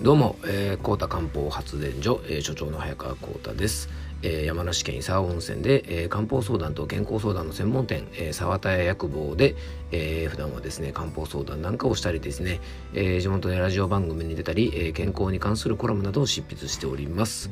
[0.00, 3.88] どうも、えー、高田漢方発電所、えー、所長の早川幸太です、
[4.22, 9.56] えー、山梨県伊沢温泉で、えー、漢方相談と健康相談の専門店、えー、沢田屋薬房で、
[9.90, 12.60] えー、普段はですね漢方相談なんかをしたりですね、
[12.94, 17.50] えー、地元でラジオ番組に出たり、えー、健康に関するコラムなどを執筆しております。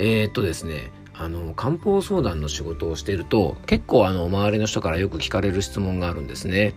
[0.00, 6.74] えー、っとですねあの漢方相談の仕事をしていると結構あの周りの人からよく聞かれる質問があるんですね。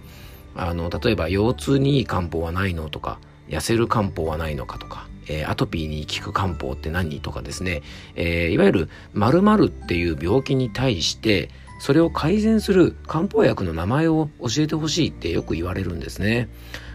[0.56, 7.82] あの例えば腰痛にいい漢方はないのとか痩せる漢方はないのかとか、えー、アトピーに効く漢方って何とかですね、
[8.16, 16.50] えー、いわゆる〇〇っていう病気に対してそれを改善する漢方薬の名前を教えてほしいってよく言われるんですね。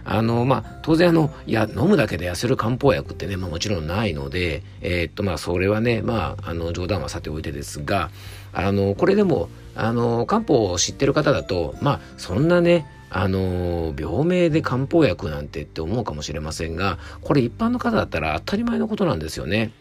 [0.04, 8.10] あの、まあ、当然あの、いや、飲むだけで痩せる漢方薬ってね、まあもちろんないので、えー、っと、まあ、それはね、まあ、あの、冗談はさておいてですが、
[8.52, 19.72] あの、これでも、あの、漢方を知ってる方だと、まあ、そんなね、あの病名で漢方薬なんてって思うかもしれませんがこれ一般の方だったら当たり前のことなんですよね。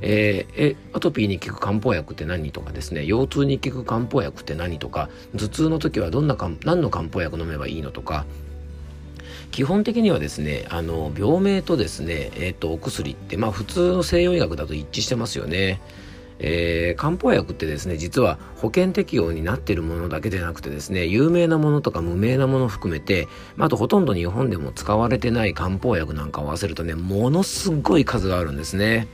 [0.00, 8.24] えー、えアトピーに効く漢方薬って何とかですね腰痛に効く漢方薬って何とか頭痛の時はどんなか何の漢方薬飲めばいいのとか
[9.50, 15.80] 基本的にはですねあの病名とですね、えー、とお薬ってまあ普通の西洋医学だと一致してますよね。
[16.38, 29.08] えー、漢方薬ってですね実は保険適用になっているものだけでなくてですね有名なものとか無名なもの含めて、まあ、あとほとんど日本でも使われてない漢方薬なんかを合わせるとねものすごい数があるんですね。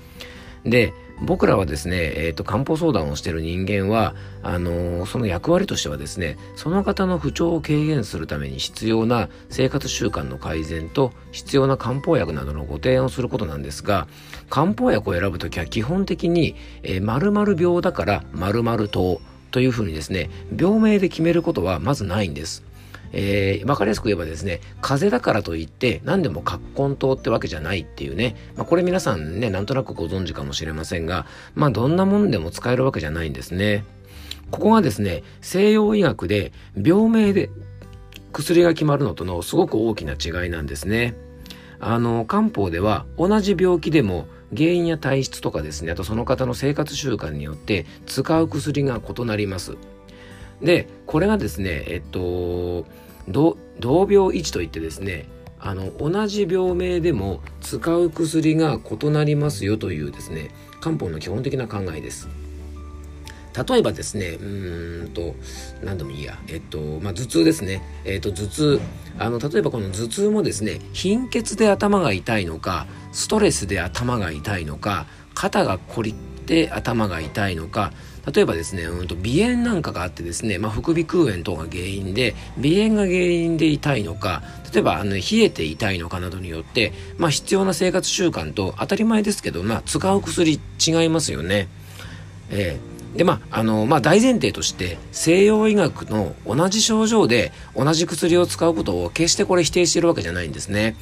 [0.65, 14.09] で僕らはですね、えーと、漢方相談をしている人間はあのー、その役割としてはですねその方の不調を軽減するために必要な生活習慣の改善と必要な漢方薬などのご提案をすることなんですが
[14.51, 19.21] 漢方薬を選ぶときは基本的に、えー、〇〇病だから〇〇糖
[19.53, 22.65] というふうにですね病名で決めることはまずないんです。
[23.13, 33.85] えー、わかりやすく言えばですね、風邪だからといって何でも葛根糖ってわけじゃないっていうね、まあ、これ皆さんね、なんとなくご存知かもしれませんが、まあどんなもんでも使えるわけじゃないんですね。
[34.51, 36.53] ここがですね、西洋医学で
[36.83, 37.51] 病名で
[38.33, 41.15] 薬が決まるのとのすごく大きな違いなんですね。
[41.81, 49.77] あの、漢方では同じ病気でも原因や体質とかですね、あとその方の生活習慣によって使う薬が異なります。
[50.63, 52.87] で、これがですね、えっと、
[53.29, 53.57] 同
[54.11, 55.27] 病一といってですね
[55.61, 62.29] あの同じ病名でも使う薬が異なりますよというですね漢方の基本的な考えです。
[63.55, 65.35] 例えばですね、うんと、
[65.85, 67.83] 何でもいいや、えっと、まあ、頭痛ですね。
[68.07, 68.81] えっと、頭痛。
[69.19, 76.15] あの、例えばこの頭痛もですね、貧血で頭が痛いのか、ストレスで頭が痛いのか、肩が凝っ
[76.47, 77.93] て頭が痛いのか、
[78.31, 91.69] 例えばですね、うんと鼻炎なんかがあってですね、まあ、副鼻腔炎等が原因で、鼻炎が原因で痛いのか、例えばあの冷えて痛いのかなどによって、まあ、必要な生活習慣と当たり前ですけど、まあ、使う薬違いますよね。
[92.51, 100.97] えー、でまああのまあ、大前提として西洋医学の同じ症状で同じ薬を使うことを決してこれ否定しているわけじゃないんですね。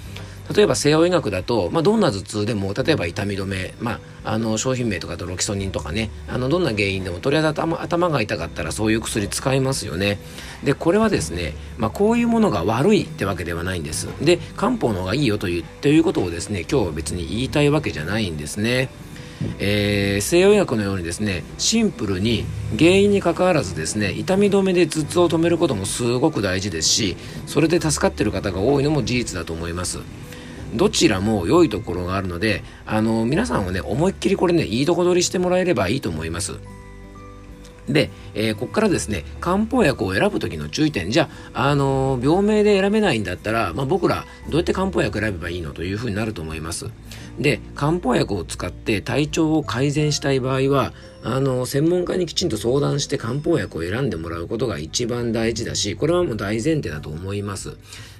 [0.54, 10.18] 例えば西洋医学だと、まあ、どんな頭痛でも例えば痛み止め、まあ、あの商品名とかとロキソニンとかねあのどんな原因でもとりあえず頭頭が痛かったらそういう薬使いますよね。
[10.64, 14.08] でこれはですね、まあ、こういうものが悪いってわけではないんです。
[14.20, 18.88] で漢方の方がいいよというということをですね今日は別に言いたいわけじゃないんですね。
[19.58, 22.44] えー、西洋医学のようにですねシンプルに
[22.78, 30.00] 原因にかかわらずですね痛み止めで頭痛を止めることもすごく大事ですしそれで助かってる方が多いのも事実だと思います。
[30.74, 36.54] どちらも良いところがあるので、あの、皆さんはね、思いっきりこれね、いいとこ取りしてもらえればいいと思います。
[37.88, 41.10] で、えー、ここからですね、漢方薬を選ぶ時の注意点。
[41.10, 46.86] じゃあ、あのー、病名で選べないんだったら、まあ、僕ら、どうやって漢方薬選べばいいのというふうになると思います。
[47.38, 50.92] で、漢方薬を使って体調を改善したい場合は、
[51.22, 57.76] あのー、専門家にきちんと相談して漢方薬を選んでもらうことが一番大事だし、これはもう大前提だと思います。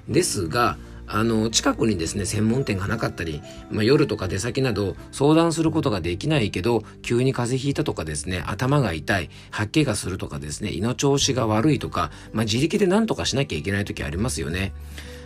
[0.08, 0.78] ですが、
[1.12, 14.72] あの、近くにですね、専門店がなかったり、まあ、夜とか出先など相談することができないけど、急に風邪ひいたとかですね、頭が痛い、吐き気がするとかですね、胃の調子が悪いとか、まあ、自力で何とかしなきゃいけない時ありますよね。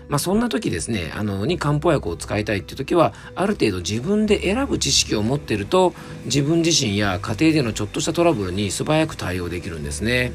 [0.09, 5.95] まあ、そんな時ですね、あの、に漢方薬を使いたいって時は、ある程度自分で選ぶ知識を持ってると、
[6.27, 10.33] 自分自身や家庭でのちょっとしたトラブルに素早く対応できるんですね。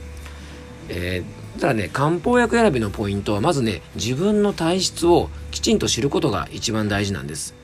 [0.90, 7.56] えー、ただね、漢方薬選びのポイントは、まずね、自分の体質をきちんと知ることが一番大事なんです。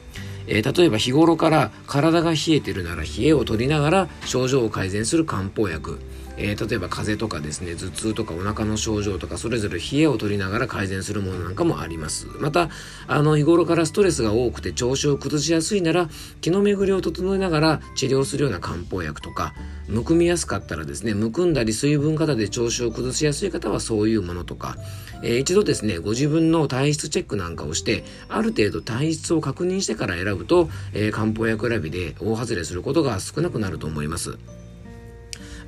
[0.48, 6.00] えー、例えば日頃から体が冷えてるなら冷えを取りながら症状を改善する漢方薬。
[6.38, 12.70] えー、例えば風邪とかですね頭痛とかお腹の症状とかそれぞれ冷えを取りながら改善するものなんかもありますまた
[13.08, 16.10] あの日頃からストレスが多くて調子を崩しやすいなら
[16.42, 19.54] 気の巡りを整えながら治療するような漢方薬とか
[19.88, 24.78] むくみやすかったらですねむくんだり水分過多で調子を崩しやすい方はそういうものとか、
[25.24, 34.38] えー、一度ですねご自分の体質チェックなんかをしてある程度体質を確認してから選ぶと、えー、漢方薬選びで大外れすることが少なくなると思います。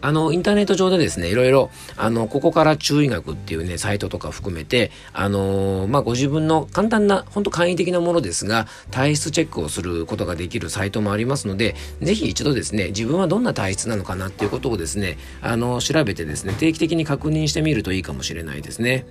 [0.01, 19.05] あの、インターネット上でですね、いろいろ、あの、ここから注意学っていうね、サイトとか含めて、あのー、まあ、ご自分の簡単な、本当簡易的なものですが、体質チェックをすることができるサイトもありますので、ぜひ一度ですね、自分はどんな体質なのかなっていうことをですね、あの、調べてですね、定期的に確認してみるといいかもしれないですね。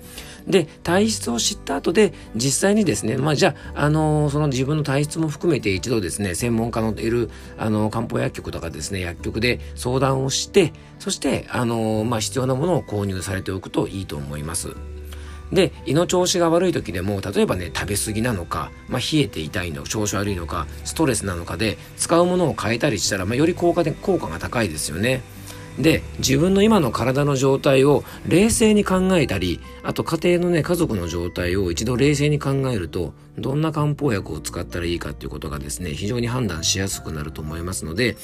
[0.47, 14.75] で、体質を知った後で、実際にですね、まあ、じゃあ、あのー、その自分の体質も含めて一度ですね、専門家のいる、あの、漢方薬局とかですね、薬局で相談をして、そして、あのー、まあ、必要なものを購入されておくといいと思います。
[15.53, 25.23] で、胃の調子が悪い時でも、例えばね、食べ過ぎなのか、まあ、冷えて痛いの、調子悪いのか、ストレスなのかで、使うものを変えたりしたら、まあ、より効果で、効果が高いですよね。
[25.79, 38.17] で、自分の今の体の状態を冷静に考えたり、あと家庭のね、家族の状態を一度冷静に考えると、どんな漢方薬を使ったらいいかっていうことがですね、非常に判断しやすくなると思いますので、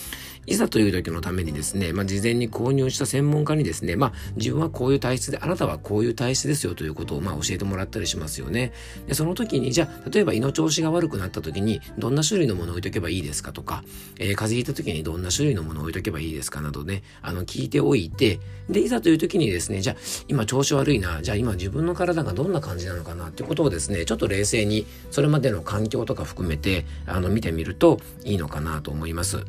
[0.46, 8.72] いざという時のためにですね、まあ、事前に購入した専門家にですね、まあ、自分はこういう体質で、あなたはこういう体質ですよということを、まあ、教えてもらったりしますよね。
[9.06, 13.84] で、その時に、じゃあ、例えば胃の調子が悪くなった時に、どんな種類のものを置いとけばいいですかとか、
[14.18, 19.96] えー、風邪ひいた時にどんな種類のものを置いとけばいいですかなどね、あの、聞いておいて、で、いざという時にですね、じゃあ、
[20.28, 29.44] 今調子悪いな、じゃあ今自分の体がどんな感じなのかなってことをですね、ちょっと冷静に、それまでの環境とか含めて、あの、見てみるといいのかなと思います。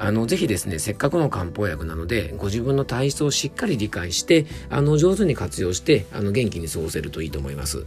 [0.00, 7.84] あの、ぜひですね、せっかくの漢方薬なので、ご自分の体質をしっかり理解して、あの、上手に活用して、あの、元気に過ごせるといいと思います。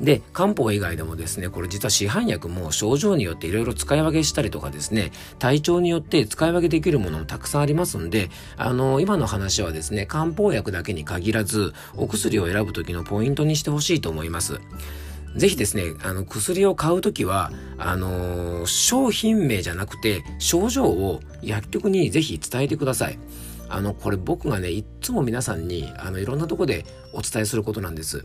[0.00, 14.60] で、漢方以外でもですね、これ実は市販薬も症状によっていろいろ使い分けしたりとかですね、体調によって使い分けできるものもたくさんありますんで、あの、今の話はですね、漢方薬だけに限らず、お薬を選ぶ時のポイントにしてほしいと思います。
[15.36, 23.18] ぜひですね、あの、薬を買うときは、あのー、商品名じゃなくて、症状を薬局にぜひ伝えてください。
[23.68, 26.84] あの、これ僕がね、いっつも皆さんに、あの、いろんなとこで
[27.16, 28.24] お伝えすることなんです。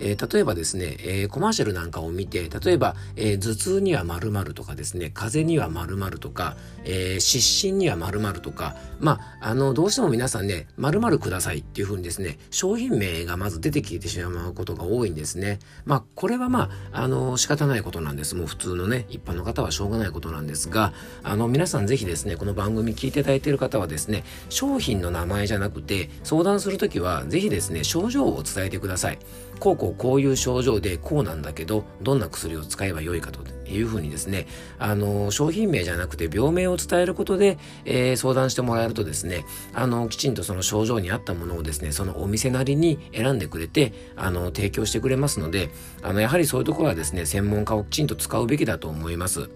[0.00, 15.58] えー、例えばですね、えー、コマーシャルなんかを見て、例えば、えー、頭痛には〇〇とかですね、風邪には〇〇とか、えー、失神には〇〇とか、まあ、あの、どうしても皆さんね、〇〇くださいっていうふうにですね、商品名がまず出てきてしまうことが多いんですね。
[15.84, 18.34] まあ、これはまあ、あの、仕方ないことなんです。
[18.34, 29.18] もう普通のね、一般の方はしょうがないことなんですが、あの、皆さんぜひですね、この番組聞いていただいている方はですね、商品の名前じゃなくて、相談するときは、ぜひですね、症状をを伝えてください。
[29.58, 34.46] こうこうこういう症状でこうなんだけど、どんな薬を使えばよいかというふうにですね、
[34.78, 39.44] あの、商品名じゃなくて病名を伝えることで、えー、相談してもらえるとですね、
[39.74, 45.70] あの、きちんとその症状に合ったものをですね、そのお店なりに選んでくれて、あの、提供してくれますので、
[46.02, 49.50] あの、やはりそういうところはですね、専門家をきちんと使うべきだと思います。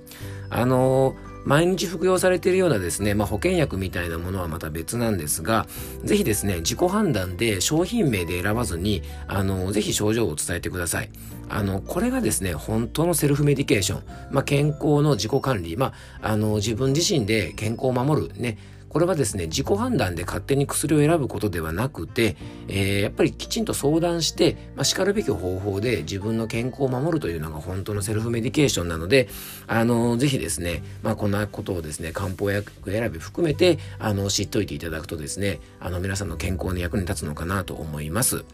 [0.50, 5.66] あの毎日服用されているようなですね、まあ、保険薬みたいなものはまた別なんですが、
[6.02, 11.10] ぜひですね、自己判断で商品名で選ばずに、あの、ぜひ症状を伝えてください。
[11.48, 15.92] あの、これがですね、本当のセルフメディケーション、まあ、健康の自己管理、ま
[16.22, 18.58] あ、あの、自分自身で健康を守る、ね、
[18.94, 22.36] これはですね、自己判断で勝手に薬を選ぶことではなくて、
[22.68, 29.28] えー、やっぱりきちんと相談して、まあ、しかるべき方法で自分の健康を守るというのが本当のセルフメディケーションなので、
[29.66, 38.44] あのー、ぜひですね、まあ、こんなことをですね、漢方薬選び含めて、あの、知っておいていただくとですね、あの、皆さんの健康の役に立つのかなと思います。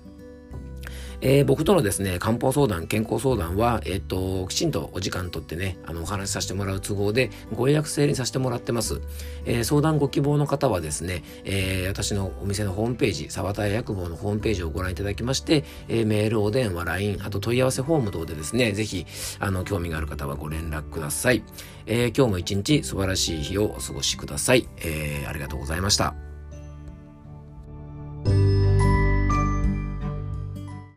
[1.23, 9.01] えー、僕とのですね、漢方相談、健康相談は、えっ、と、きちんとお時間とってね、あの、お話しさせてもらう都合で、ご予約制にさせてもらってます。
[9.45, 19.07] えー、相談ご希望の方はですね、えー、私のお店のホームページ、沢田屋薬房のホームページをご覧いただきまして、えメール、お電話、LINE、あと問い合わせフォーム等でですね、ぜひ、
[19.39, 21.43] あの、興味がある方はご連絡ください。
[21.87, 24.69] え今日も一日素晴らしい日をお過ごしください。
[24.83, 26.20] えありがとうございました。